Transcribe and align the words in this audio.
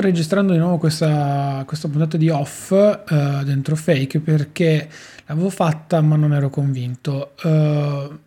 registrando 0.00 0.52
di 0.52 0.58
nuovo 0.58 0.78
questa, 0.78 1.62
questa 1.66 1.88
puntata 1.88 2.16
di 2.16 2.28
off 2.28 2.70
uh, 2.70 3.44
dentro 3.44 3.76
fake 3.76 4.20
perché 4.20 4.88
l'avevo 5.26 5.50
fatta 5.50 6.00
ma 6.00 6.16
non 6.16 6.32
ero 6.32 6.50
convinto. 6.50 7.32
Uh, 7.42 8.18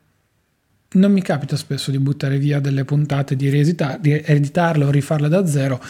non 0.93 1.11
mi 1.11 1.21
capita 1.21 1.55
spesso 1.55 1.91
di 1.91 1.99
buttare 1.99 2.37
via 2.37 2.59
delle 2.59 2.83
puntate, 2.83 3.35
di, 3.35 3.49
riedita- 3.49 3.97
di 3.97 4.11
editarle 4.11 4.83
o 4.83 4.91
rifarle 4.91 5.29
da 5.29 5.45
zero 5.45 5.81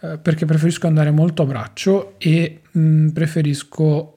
uh, 0.00 0.20
perché 0.20 0.44
preferisco 0.44 0.86
andare 0.86 1.10
molto 1.10 1.42
a 1.42 1.46
braccio 1.46 2.14
e 2.18 2.60
mh, 2.70 2.80
mm, 2.80 3.08
preferisco, 3.08 4.14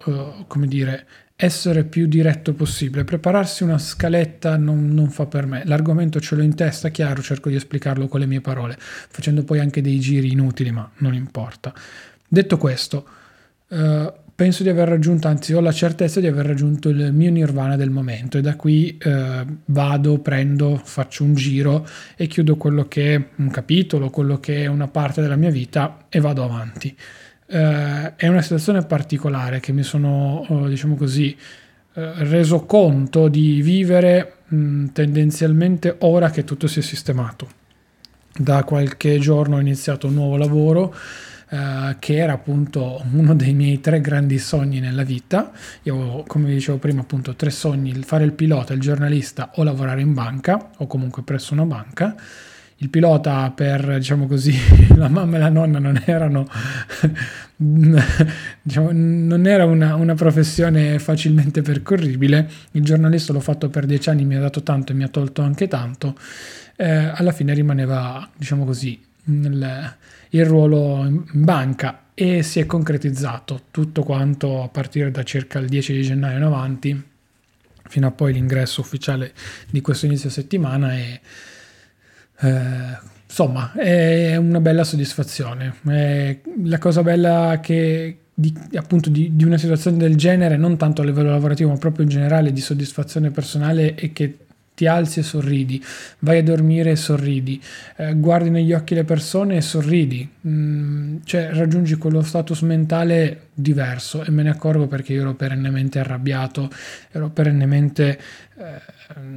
come 0.48 0.68
dire, 0.68 1.05
essere 1.43 1.83
più 1.83 2.07
diretto 2.07 2.53
possibile. 2.53 3.03
Prepararsi 3.03 3.63
una 3.63 3.77
scaletta 3.77 4.55
non, 4.55 4.88
non, 4.93 5.09
fa 5.09 5.25
per 5.25 5.45
me. 5.45 5.63
L'argomento 5.65 6.21
ce 6.21 6.35
l'ho 6.35 6.41
in 6.41 6.55
testa, 6.55 6.88
chiaro, 6.88 7.21
cerco 7.21 7.49
di 7.49 7.55
esplicarlo 7.55 8.07
con 8.07 8.21
le 8.21 8.25
mie 8.25 8.39
parole, 8.39 8.77
facendo 8.77 9.43
poi 9.43 9.59
anche 9.59 9.81
dei 9.81 9.99
giri 9.99 10.31
inutili, 10.31 10.71
ma 10.71 10.89
non 10.98 11.13
importa. 11.13 11.73
Detto 12.25 12.57
questo, 12.57 13.05
eh, 13.68 14.13
penso 14.34 14.63
di 14.63 14.70
aver 14.70 14.87
raggiunto, 14.87 15.27
anzi 15.27 15.53
ho 15.53 15.59
la 15.59 15.73
certezza 15.73 16.21
di 16.21 16.27
aver 16.27 16.45
raggiunto 16.45 16.87
il 16.87 17.12
mio 17.12 17.29
nirvana 17.29 17.75
del 17.75 17.90
momento 17.90 18.37
e 18.37 18.41
da 18.41 18.55
qui 18.55 18.98
eh, 18.98 19.46
vado, 19.65 20.20
prendo, 20.20 20.79
faccio 20.81 21.25
un 21.25 21.34
giro 21.35 21.85
e 22.15 22.27
chiudo 22.27 22.55
quello 22.55 22.87
che 22.87 23.15
è 23.15 23.27
un 23.35 23.49
capitolo, 23.49 24.09
quello 24.09 24.40
che 24.40 24.63
è 24.63 24.68
una 24.68 24.87
parte 24.87 25.21
della 25.21 25.35
mia 25.35 25.51
vita 25.51 26.05
e 26.07 26.21
vado 26.21 26.41
avanti 26.43 26.96
eh, 27.54 28.15
è 28.15 28.27
una 28.27 28.41
situazione 28.41 28.84
particolare 28.84 29.59
che 29.59 29.71
mi 29.71 29.84
sono, 29.84 30.46
eh, 30.49 30.70
diciamo 30.70 30.96
così, 30.96 31.37
eh, 31.93 32.13
reso 32.23 32.65
conto 32.65 33.27
di 33.27 33.62
vivere 33.62 34.37
mh, 34.48 34.87
tendenzialmente 34.87 35.98
ora 35.99 36.31
che 36.31 36.43
tutto 36.43 36.65
si 36.65 36.79
è 36.79 36.81
sistemato. 36.81 37.48
Da 38.35 38.63
qualche 38.63 39.20
giorno 39.20 39.57
ho 39.57 39.59
iniziato 39.59 40.07
un 40.07 40.15
nuovo 40.15 40.37
lavoro 40.37 40.96
Uh, 41.54 41.98
che 41.99 42.15
era 42.15 42.34
appunto 42.34 43.04
uno 43.12 43.35
dei 43.35 43.54
miei 43.54 43.79
tre 43.79 44.01
grandi 44.01 44.40
sogni 44.40 44.79
nella 44.79 45.04
vita. 45.04 45.51
Io, 45.84 46.24
come 46.26 46.48
vi 46.48 46.55
dicevo 46.55 46.79
prima, 46.79 47.01
appunto 47.01 47.35
tre 47.35 47.51
sogni, 47.51 47.93
fare 48.01 48.24
il 48.24 48.34
pilota, 48.34 48.74
il 48.74 48.79
giornalista 48.79 49.51
o 49.55 49.63
lavorare 49.63 50.01
in 50.01 50.13
banca 50.13 50.71
o 50.77 50.87
comunque 50.87 51.21
presso 51.21 51.54
una 51.54 51.65
banca 51.65 52.15
il 52.77 52.90
pilota 52.90 53.52
per, 53.52 53.98
diciamo 53.98 54.27
così, 54.27 54.55
la 54.96 55.07
mamma 55.07 55.38
e 55.38 55.40
la 55.40 55.49
nonna 55.49 55.79
non 55.79 56.02
erano, 56.05 56.48
diciamo, 57.55 58.90
non 58.91 59.46
era 59.46 59.65
una, 59.65 59.96
una, 59.96 60.15
professione 60.15 60.99
facilmente 60.99 61.62
percorribile, 61.62 62.49
il 62.71 62.84
giornalista 62.84 63.34
l'ho 63.34 63.40
fatto 63.40 63.70
per 63.70 63.85
dieci 63.85 64.09
anni, 64.09 64.25
mi 64.25 64.35
ha 64.35 64.40
dato 64.40 64.63
tanto 64.63 64.91
e 64.91 64.96
mi 64.96 65.03
ha 65.03 65.09
tolto 65.09 65.41
anche 65.41 65.68
tanto, 65.68 66.18
eh, 66.75 66.88
alla 66.88 67.31
fine 67.31 67.53
rimaneva, 67.53 68.30
diciamo 68.35 68.66
così, 68.66 69.02
nel, 69.25 69.96
il 70.30 70.46
ruolo 70.46 71.06
in 71.06 71.24
banca 71.31 72.06
e 72.13 72.44
si 72.44 72.59
è 72.59 72.66
concretizzato 72.66 73.63
tutto 73.72 74.03
quanto 74.03 74.62
a 74.63 74.68
partire 74.68 75.09
da 75.09 75.24
circa 75.24 75.59
il 75.59 75.68
10 75.68 75.94
di 75.94 76.02
gennaio 76.02 76.38
in 76.38 76.44
avanti, 76.44 77.03
fino 77.86 78.08
a 78.08 78.12
poi 78.12 78.34
l'ingresso 78.34 78.81
ufficiale 78.81 79.34
di 79.70 79.81
questo 79.81 80.06
inizio 80.06 80.30
settimana 80.30 80.97
e 80.97 81.22
eh, 82.40 82.98
insomma, 83.26 83.72
è 83.74 84.36
una 84.36 84.60
bella 84.60 84.84
soddisfazione. 84.84 85.76
È 85.88 86.40
la 86.64 86.78
cosa 86.78 87.02
bella 87.02 87.60
che 87.62 88.18
di, 88.34 88.54
appunto 88.76 89.10
di, 89.10 89.36
di, 89.36 89.44
una 89.44 89.58
situazione 89.58 89.98
del 89.98 90.16
genere, 90.16 90.58
non 90.58 90.78
tanto 90.78 91.02
a 91.02 91.06
livello 91.06 91.30
lavorativo, 91.30 91.70
ma 91.70 91.78
proprio 91.78 92.04
in 92.04 92.10
generale 92.10 92.52
di 92.52 92.62
soddisfazione 92.62 93.32
personale, 93.32 93.96
è 93.96 94.12
che 94.12 94.38
ti 94.76 94.88
alzi 94.88 95.20
e 95.20 95.24
sorridi, 95.24 95.84
vai 96.20 96.40
a 96.40 96.44
dormire 96.44 96.92
e 96.92 96.96
sorridi, 96.96 97.62
eh, 97.98 98.16
guardi 98.16 98.50
negli 98.50 98.74
occhi 98.74 98.96
le 98.96 99.04
persone 99.04 99.58
e 99.58 99.62
sorridi, 99.62 100.28
mm, 100.48 101.18
cioè 101.26 101.50
raggiungi 101.54 101.96
quello 101.96 102.24
status 102.24 102.62
mentale 102.62 103.50
diverso 103.53 104.24
e 104.24 104.31
me 104.31 104.44
ne 104.44 104.50
accorgo 104.50 104.88
perché 104.88 105.14
io 105.14 105.22
ero 105.22 105.36
perennemente 105.36 106.00
arrabbiato, 106.00 106.69
ero 107.12 107.30
perennemente, 107.30 108.19
eh, 108.58 108.81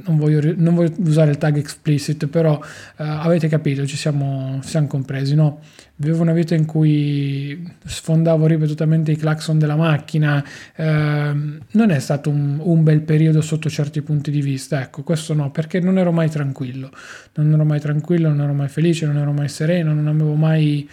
non, 0.05 0.17
voglio, 0.17 0.53
non, 0.55 0.73
voglio, 0.73 0.93
usare 0.97 1.31
il 1.31 1.37
tag 1.37 1.57
explicit, 1.57 2.27
però 2.27 2.59
eh, 2.97 3.03
avete 3.03 3.47
capito, 3.47 3.85
ci 3.85 3.95
siamo, 3.95 4.59
siamo 4.63 4.87
compresi, 4.87 5.35
no? 5.35 5.59
Vivevo 5.99 6.21
una 6.21 6.33
vita 6.33 6.55
in 6.55 6.65
cui 6.65 7.75
sfondavo 7.83 8.45
ripetutamente 8.45 9.11
i 9.11 9.15
clacson 9.15 9.59
della 9.59 9.75
macchina, 9.75 10.43
eh, 10.75 10.83
non 10.83 11.89
è 11.89 11.99
stato 11.99 12.29
un, 12.29 12.59
un, 12.61 12.83
bel 12.83 13.01
periodo 13.01 13.41
sotto 13.41 13.69
certi 13.69 14.01
punti 14.01 14.31
di 14.31 14.41
vista, 14.41 14.81
ecco, 14.81 15.03
questo 15.03 15.33
no, 15.33 15.51
perché 15.51 15.79
non 15.79 15.97
ero 15.97 16.11
mai 16.11 16.29
tranquillo, 16.29 16.91
non 17.35 17.51
ero 17.53 17.65
mai 17.65 17.79
tranquillo, 17.79 18.29
non 18.29 18.41
ero 18.41 18.53
mai 18.53 18.69
felice, 18.69 19.05
non 19.05 19.17
ero 19.17 19.31
mai 19.31 19.49
sereno, 19.49 19.93
non 19.93 20.07
avevo 20.07 20.35
mai 20.35 20.87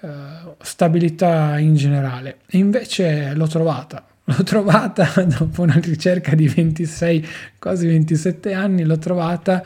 eh, 0.00 0.54
stabilità 0.60 1.58
in 1.58 1.74
generale. 1.74 2.38
E 2.46 2.58
invece 2.58 3.34
l'ho 3.34 3.46
trovata, 3.46 4.06
l'ho 4.24 4.42
trovata 4.44 5.10
dopo 5.26 5.62
una 5.62 5.78
ricerca 5.82 6.34
di 6.34 6.48
26, 6.48 7.26
quasi 7.58 7.86
27 7.86 8.52
anni, 8.52 8.84
l'ho 8.84 8.98
trovata 8.98 9.62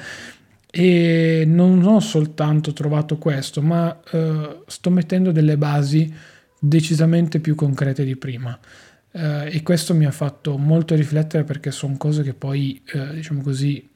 e 0.75 1.45
non 1.47 1.85
ho 1.85 2.01
soltanto 2.01 2.73
trovato 2.73 3.19
questo, 3.19 3.61
ma 3.61 3.95
uh, 4.13 4.63
sto 4.67 4.89
mettendo 4.89 5.31
delle 5.31 5.59
basi 5.59 6.11
decisamente 6.59 7.41
più 7.41 7.55
concrete 7.55 8.05
di 8.05 8.17
prima. 8.17 8.59
Uh, 9.11 9.45
e 9.45 9.63
questo 9.63 9.95
mi 9.95 10.07
ha 10.07 10.11
fatto 10.11 10.57
molto 10.57 10.95
riflettere 10.95 11.45
perché 11.45 11.71
sono 11.71 11.97
cose 11.99 12.23
che 12.23 12.33
poi, 12.33 12.81
uh, 12.95 13.13
diciamo 13.13 13.43
così, 13.43 13.87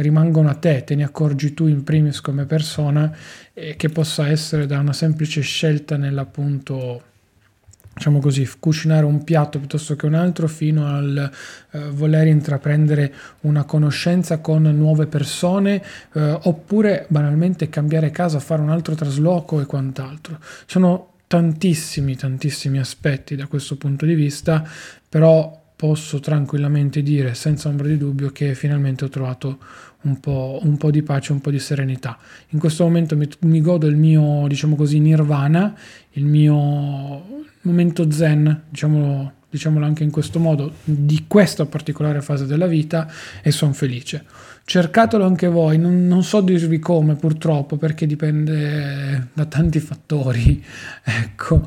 rimangono 0.00 0.48
a 0.48 0.54
te, 0.54 0.84
te 0.84 0.94
ne 0.94 1.04
accorgi 1.04 1.54
tu 1.54 1.66
in 1.66 1.84
primis 1.84 2.20
come 2.20 2.44
persona 2.44 3.14
e 3.52 3.76
che 3.76 3.88
possa 3.88 4.28
essere 4.28 4.66
da 4.66 4.78
una 4.78 4.92
semplice 4.92 5.40
scelta 5.40 5.96
nell'appunto 5.96 7.02
diciamo 8.00 8.20
così, 8.20 8.48
cucinare 8.58 9.04
un 9.04 9.24
piatto 9.24 9.58
piuttosto 9.58 9.94
che 9.94 10.06
un 10.06 10.14
altro 10.14 10.48
fino 10.48 10.86
al 10.86 11.30
eh, 11.72 11.90
voler 11.90 12.28
intraprendere 12.28 13.12
una 13.40 13.64
conoscenza 13.64 14.38
con 14.38 14.62
nuove 14.62 15.06
persone 15.06 15.82
eh, 16.14 16.38
oppure 16.44 17.04
banalmente 17.08 17.68
cambiare 17.68 18.10
casa, 18.10 18.40
fare 18.40 18.62
un 18.62 18.70
altro 18.70 18.94
trasloco 18.94 19.60
e 19.60 19.66
quant'altro. 19.66 20.38
Sono 20.64 21.08
tantissimi, 21.26 22.16
tantissimi 22.16 22.78
aspetti 22.78 23.36
da 23.36 23.46
questo 23.46 23.76
punto 23.76 24.06
di 24.06 24.14
vista, 24.14 24.66
però 25.06 25.59
posso 25.80 26.20
tranquillamente 26.20 27.02
dire 27.02 27.32
senza 27.32 27.70
ombra 27.70 27.86
di 27.86 27.96
dubbio 27.96 28.32
che 28.32 28.54
finalmente 28.54 29.06
ho 29.06 29.08
trovato 29.08 29.56
un 30.02 30.20
po', 30.20 30.58
un 30.62 30.76
po', 30.76 30.90
di 30.90 31.02
pace, 31.02 31.32
un 31.32 31.40
po' 31.40 31.50
di 31.50 31.58
serenità. 31.58 32.18
In 32.48 32.58
questo 32.58 32.84
momento 32.84 33.16
mi, 33.16 33.26
mi 33.44 33.62
godo 33.62 33.86
il 33.86 33.96
mio, 33.96 34.44
diciamo 34.46 34.76
così, 34.76 34.98
nirvana, 34.98 35.74
il 36.10 36.26
mio 36.26 37.46
momento 37.62 38.10
zen, 38.10 38.64
diciamolo, 38.68 39.32
diciamolo 39.48 39.86
anche 39.86 40.04
in 40.04 40.10
questo 40.10 40.38
modo, 40.38 40.74
di 40.84 41.24
questa 41.26 41.64
particolare 41.64 42.20
fase 42.20 42.44
della 42.44 42.66
vita 42.66 43.10
e 43.40 43.50
sono 43.50 43.72
felice. 43.72 44.26
Cercatelo 44.66 45.24
anche 45.24 45.46
voi, 45.46 45.78
non, 45.78 46.06
non, 46.06 46.22
so 46.22 46.42
dirvi 46.42 46.78
come 46.78 47.14
purtroppo 47.14 47.78
perché 47.78 48.04
dipende 48.04 49.28
da 49.32 49.46
tanti 49.46 49.80
fattori, 49.80 50.62
ecco, 51.02 51.66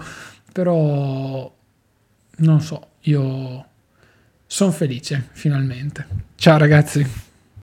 però 0.51 1.51
non 2.35 2.61
so, 2.61 2.89
io 3.01 3.71
sono 4.53 4.69
felice 4.69 5.29
finalmente. 5.31 6.05
Ciao 6.35 6.59
ragazzi. 6.59 7.03